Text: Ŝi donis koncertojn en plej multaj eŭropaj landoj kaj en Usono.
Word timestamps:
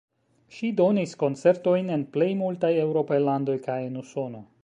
Ŝi 0.53 0.69
donis 0.79 1.13
koncertojn 1.23 1.91
en 1.97 2.05
plej 2.17 2.29
multaj 2.41 2.73
eŭropaj 2.87 3.23
landoj 3.27 3.61
kaj 3.69 3.79
en 3.91 4.01
Usono. 4.07 4.45